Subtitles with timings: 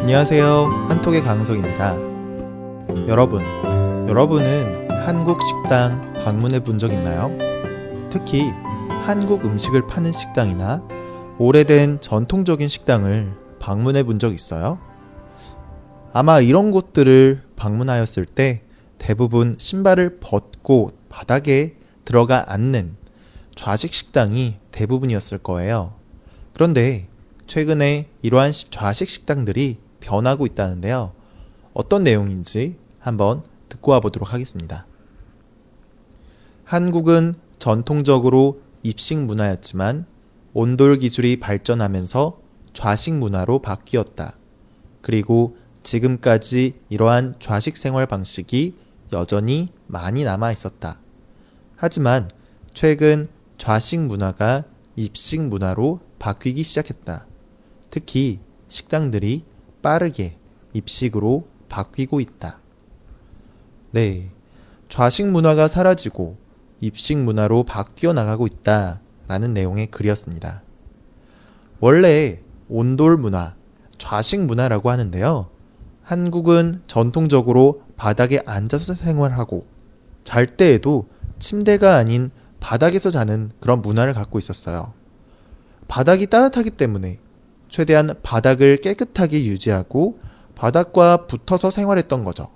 [0.00, 0.86] 안녕하세요.
[0.88, 1.94] 한톡의 강석입니다.
[3.06, 3.42] 여러분,
[4.08, 7.30] 여러분은 한국 식당 방문해 본 적 있나요?
[8.10, 8.50] 특히
[9.02, 10.82] 한국 음식을 파는 식당이나
[11.38, 14.78] 오래된 전통적인 식당을 방문해 본 적 있어요?
[16.12, 18.62] 아마 이런 곳들을 방문하였을 때
[18.98, 22.96] 대부분 신발을 벗고 바닥에 들어가 앉는
[23.54, 25.94] 좌식 식당이 대부분이었을 거예요.
[26.54, 27.08] 그런데
[27.46, 31.12] 최근에 이러한 좌식 식당들이 변하고 있다는데요.
[31.72, 34.86] 어떤 내용인지 한번 듣고 와보도록 하겠습니다.
[36.64, 40.06] 한국은 전통적으로 입식 문화였지만
[40.52, 42.40] 온돌 기술이 발전하면서
[42.72, 44.36] 좌식 문화로 바뀌었다.
[45.02, 48.76] 그리고 지금까지 이러한 좌식 생활 방식이
[49.12, 51.00] 여전히 많이 남아 있었다.
[51.76, 52.30] 하지만
[52.74, 53.26] 최근
[53.60, 54.64] 좌식 문화가
[54.96, 57.26] 입식 문화로 바뀌기 시작했다.
[57.90, 59.44] 특히 식당들이
[59.82, 60.38] 빠르게
[60.72, 62.58] 입식으로 바뀌고 있다.
[63.90, 64.30] 네.
[64.88, 66.38] 좌식 문화가 사라지고
[66.80, 69.02] 입식 문화로 바뀌어 나가고 있다.
[69.28, 70.62] 라는 내용의 글이었습니다.
[71.80, 73.56] 원래 온돌 문화,
[73.98, 75.50] 좌식 문화라고 하는데요.
[76.02, 79.66] 한국은 전통적으로 바닥에 앉아서 생활하고
[80.24, 82.30] 잘 때에도 침대가 아닌
[82.60, 84.92] 바닥에서 자는 그런 문화를 갖고 있었어요.
[85.88, 87.18] 바닥이 따뜻하기 때문에
[87.68, 90.20] 최대한 바닥을 깨끗하게 유지하고
[90.54, 92.48] 바닥과 붙어서 생활했던 거죠.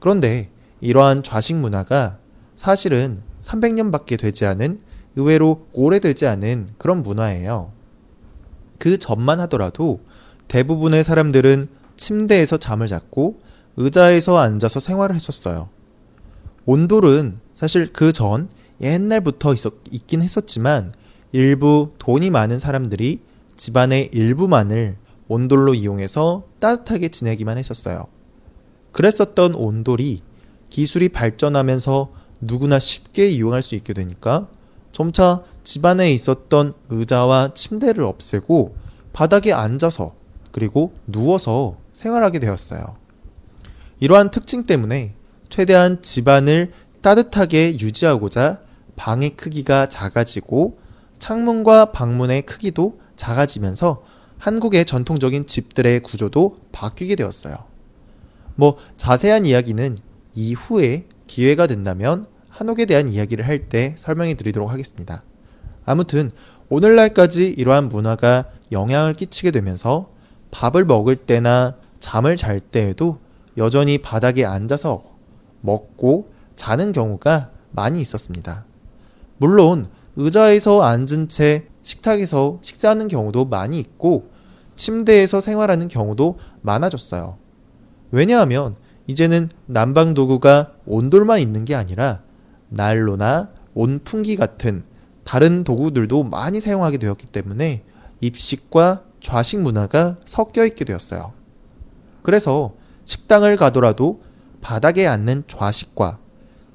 [0.00, 2.18] 그런데 이러한 좌식 문화가
[2.56, 4.80] 사실은 300년밖에 되지 않은
[5.16, 7.72] 의외로 오래되지 않은 그런 문화예요.
[8.78, 10.00] 그 전만 하더라도
[10.46, 11.66] 대부분의 사람들은
[11.96, 13.40] 침대에서 잠을 잤고
[13.76, 15.68] 의자에서 앉아서 생활을 했었어요.
[16.66, 18.48] 온돌은 사실 그 전
[18.80, 20.94] 옛날부터 있었, 있긴 했었지만
[21.32, 23.20] 일부 돈이 많은 사람들이
[23.56, 24.96] 집안의 일부만을
[25.28, 28.06] 온돌로 이용해서 따뜻하게 지내기만 했었어요.
[28.92, 30.22] 그랬었던 온돌이
[30.70, 34.48] 기술이 발전하면서 누구나 쉽게 이용할 수 있게 되니까
[34.92, 38.76] 점차 집안에 있었던 의자와 침대를 없애고
[39.12, 40.14] 바닥에 앉아서
[40.52, 42.96] 그리고 누워서 생활하게 되었어요.
[44.00, 45.14] 이러한 특징 때문에
[45.48, 48.60] 최대한 집안을 따뜻하게 유지하고자
[48.98, 50.78] 방의 크기가 작아지고
[51.18, 54.02] 창문과 방문의 크기도 작아지면서
[54.38, 57.56] 한국의 전통적인 집들의 구조도 바뀌게 되었어요.
[58.56, 59.96] 뭐 자세한 이야기는
[60.34, 65.22] 이후에 기회가 된다면 한옥에 대한 이야기를 할 때 설명해 드리도록 하겠습니다.
[65.84, 66.30] 아무튼
[66.68, 70.10] 오늘날까지 이러한 문화가 영향을 끼치게 되면서
[70.50, 73.20] 밥을 먹을 때나 잠을 잘 때에도
[73.56, 75.04] 여전히 바닥에 앉아서
[75.60, 78.64] 먹고 자는 경우가 많이 있었습니다.
[79.38, 84.30] 물론 의자에서 앉은 채 식탁에서 식사하는 경우도 많이 있고
[84.76, 87.38] 침대에서 생활하는 경우도 많아졌어요.
[88.10, 92.22] 왜냐하면 이제는 난방 도구가 온돌만 있는 게 아니라
[92.68, 94.84] 난로나 온풍기 같은
[95.24, 97.84] 다른 도구들도 많이 사용하게 되었기 때문에
[98.20, 101.32] 입식과 좌식 문화가 섞여 있게 되었어요.
[102.22, 104.22] 그래서 식당을 가더라도
[104.60, 106.18] 바닥에 앉는 좌식과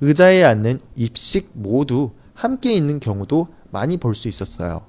[0.00, 4.86] 의자에 앉는 입식 모두 함께 있는 경우도 많이 볼 수 있었어요.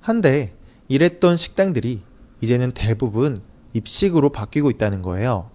[0.00, 0.56] 한데
[0.88, 2.00] 이랬던 식당들이
[2.40, 3.42] 이제는 대부분
[3.74, 5.50] 입식으로 바뀌고 있다는 거예요.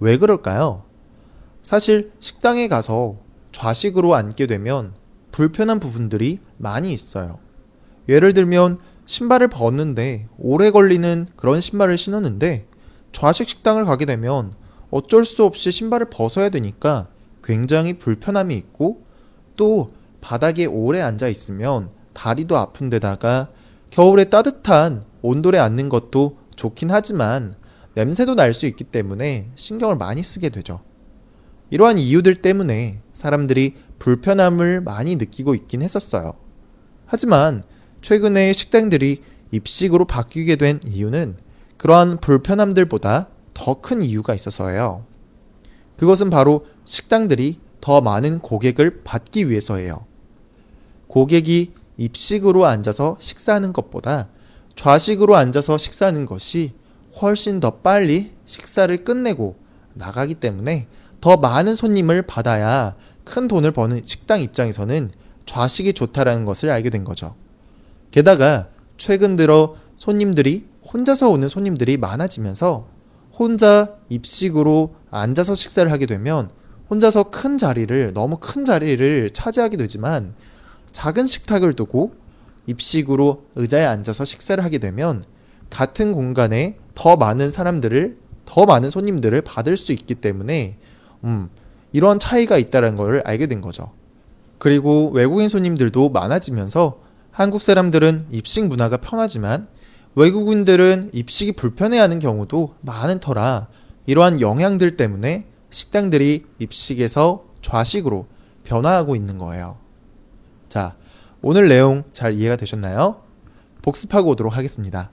[0.00, 0.82] 왜 그럴까요?
[1.62, 3.18] 사실 식당에 가서
[3.52, 4.94] 좌식으로 앉게 되면
[5.30, 7.38] 불편한 부분들이 많이 있어요.
[8.08, 12.66] 예를 들면 신발을 벗는데 오래 걸리는 그런 신발을 신었는데
[13.12, 14.54] 좌식 식당을 가게 되면
[14.90, 17.06] 어쩔 수 없이 신발을 벗어야 되니까
[17.44, 19.04] 굉장히 불편함이 있고
[19.56, 19.92] 또
[20.22, 23.50] 바닥에 오래 앉아 있으면 다리도 아픈 데다가
[23.90, 27.54] 겨울에 따뜻한 온돌에 앉는 것도 좋긴 하지만
[27.94, 30.80] 냄새도 날 수 있기 때문에 신경을 많이 쓰게 되죠.
[31.68, 36.32] 이러한 이유들 때문에 사람들이 불편함을 많이 느끼고 있긴 했었어요.
[37.04, 37.62] 하지만
[38.00, 41.36] 최근에 식당들이 입식으로 바뀌게 된 이유는
[41.76, 45.04] 그러한 불편함들보다 더 큰 이유가 있어서예요.
[45.98, 50.06] 그것은 바로 식당들이 더 많은 고객을 받기 위해서예요.
[51.12, 54.28] 고객이 입식으로 앉아서 식사하는 것보다
[54.76, 56.72] 좌식으로 앉아서 식사하는 것이
[57.20, 59.56] 훨씬 더 빨리 식사를 끝내고
[59.92, 60.88] 나가기 때문에
[61.20, 65.10] 더 많은 손님을 받아야 큰 돈을 버는 식당 입장에서는
[65.44, 67.34] 좌식이 좋다라는 것을 알게 된 거죠.
[68.10, 70.64] 게다가 최근 들어 손님들이
[70.94, 72.88] 혼자서 오는 손님들이 많아지면서
[73.34, 76.48] 혼자 입식으로 앉아서 식사를 하게 되면
[76.88, 80.34] 혼자서 큰 자리를 너무 큰 자리를 차지하게 되지만
[80.92, 82.14] 작은 식탁을 두고
[82.66, 85.24] 입식으로 의자에 앉아서 식사를 하게 되면
[85.70, 90.76] 같은 공간에 더 많은 사람들을 더 많은 손님들을 받을 수 있기 때문에
[91.24, 91.48] 음,
[91.92, 93.92] 이런 차이가 있다는 걸 알게 된 거죠.
[94.58, 97.00] 그리고 외국인 손님들도 많아지면서
[97.30, 99.66] 한국 사람들은 입식 문화가 편하지만
[100.14, 103.68] 외국인들은 입식이 불편해하는 경우도 많은 터라
[104.06, 108.26] 이러한 영향들 때문에 식당들이 입식에서 좌식으로
[108.64, 109.81] 변화하고 있는 거예요.
[110.72, 110.96] 자,
[111.42, 113.22] 오늘 내용 잘 이해가 되셨나요?
[113.82, 115.10] 복습하고 오도록 하겠습니다.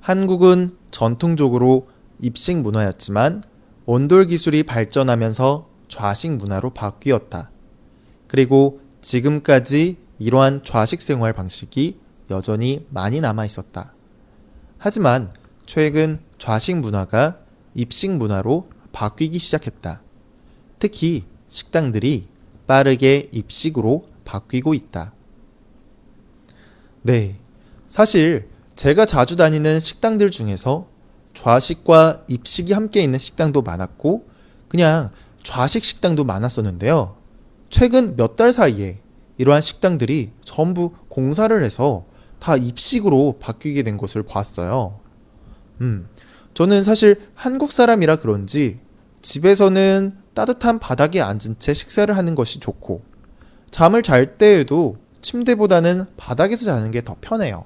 [0.00, 1.86] 한국은 전통적으로
[2.18, 3.44] 입식 문화였지만
[3.86, 7.52] 온돌 기술이 발전하면서 좌식 문화로 바뀌었다.
[8.26, 12.00] 그리고 지금까지 이러한 좌식 생활 방식이
[12.30, 13.94] 여전히 많이 남아 있었다.
[14.76, 15.32] 하지만
[15.66, 17.38] 최근 좌식 문화가
[17.76, 20.02] 입식 문화로 바뀌기 시작했다.
[20.80, 22.26] 특히 식당들이
[22.68, 25.12] 빠르게 입식으로 바뀌고 있다.
[27.02, 27.40] 네.
[27.88, 30.86] 사실 제가 자주 다니는 식당들 중에서
[31.34, 34.28] 좌식과 입식이 함께 있는 식당도 많았고
[34.68, 35.10] 그냥
[35.42, 37.16] 좌식 식당도 많았었는데요.
[37.70, 39.00] 최근 몇 달 사이에
[39.38, 42.06] 이러한 식당들이 전부 공사를 해서
[42.38, 45.00] 다 입식으로 바뀌게 된 것을 봤어요.
[45.80, 46.06] 음,
[46.54, 48.80] 저는 사실 한국 사람이라 그런지
[49.22, 53.02] 집에서는 따뜻한 바닥에 앉은 채 식사를 하는 것이 좋고
[53.72, 57.64] 잠을 잘 때에도 침대보다는 바닥에서 자는 게 더 편해요.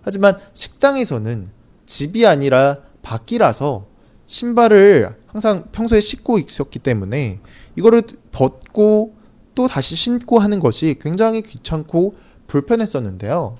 [0.00, 1.48] 하지만 식당에서는
[1.84, 3.86] 집이 아니라 밖이라서
[4.24, 7.40] 신발을 항상 평소에 신고 있었기 때문에
[7.76, 8.02] 이거를
[8.32, 9.14] 벗고
[9.54, 12.14] 또 다시 신고 하는 것이 굉장히 귀찮고
[12.46, 13.58] 불편했었는데요.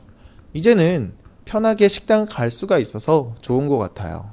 [0.54, 1.12] 이제는
[1.44, 4.30] 편하게 식당 갈 수가 있어서 좋은 것 같아요.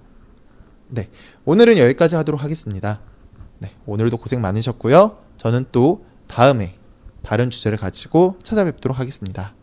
[0.88, 1.09] 네.
[1.44, 3.01] 오늘은 여기까지 하도록 하겠습니다.
[3.59, 3.71] 네.
[3.86, 5.18] 오늘도 고생 많으셨고요.
[5.38, 6.75] 저는 또 다음에
[7.24, 9.56] 다른 주제를 가지고 찾아뵙도록 하겠습니다.